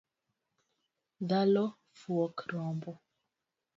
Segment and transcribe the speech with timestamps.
[1.29, 1.65] Dhalo
[1.99, 2.91] fuok rombo